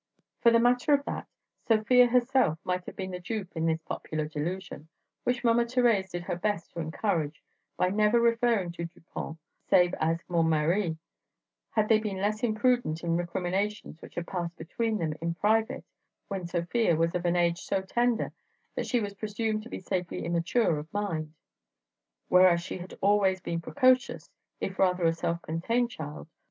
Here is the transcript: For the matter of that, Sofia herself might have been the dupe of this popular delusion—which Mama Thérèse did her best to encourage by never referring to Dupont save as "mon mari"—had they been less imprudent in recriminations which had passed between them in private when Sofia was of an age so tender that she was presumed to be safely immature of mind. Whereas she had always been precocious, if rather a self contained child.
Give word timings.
For 0.39 0.49
the 0.49 0.57
matter 0.59 0.95
of 0.95 1.05
that, 1.05 1.27
Sofia 1.67 2.07
herself 2.07 2.57
might 2.63 2.85
have 2.87 2.95
been 2.95 3.11
the 3.11 3.19
dupe 3.19 3.55
of 3.55 3.63
this 3.67 3.83
popular 3.83 4.25
delusion—which 4.25 5.43
Mama 5.43 5.65
Thérèse 5.65 6.09
did 6.09 6.23
her 6.23 6.35
best 6.37 6.71
to 6.71 6.79
encourage 6.79 7.43
by 7.77 7.89
never 7.89 8.19
referring 8.19 8.71
to 8.71 8.85
Dupont 8.85 9.37
save 9.69 9.93
as 9.99 10.19
"mon 10.27 10.49
mari"—had 10.49 11.87
they 11.87 11.99
been 11.99 12.17
less 12.17 12.41
imprudent 12.41 13.03
in 13.03 13.15
recriminations 13.15 14.01
which 14.01 14.15
had 14.15 14.25
passed 14.25 14.55
between 14.57 14.97
them 14.97 15.13
in 15.21 15.35
private 15.35 15.85
when 16.29 16.47
Sofia 16.47 16.95
was 16.95 17.13
of 17.13 17.23
an 17.25 17.35
age 17.35 17.59
so 17.59 17.83
tender 17.83 18.31
that 18.73 18.87
she 18.87 18.99
was 18.99 19.13
presumed 19.13 19.61
to 19.61 19.69
be 19.69 19.77
safely 19.79 20.25
immature 20.25 20.79
of 20.79 20.91
mind. 20.91 21.35
Whereas 22.27 22.61
she 22.61 22.79
had 22.79 22.95
always 23.01 23.39
been 23.39 23.61
precocious, 23.61 24.31
if 24.59 24.79
rather 24.79 25.03
a 25.03 25.13
self 25.13 25.43
contained 25.43 25.91
child. 25.91 26.27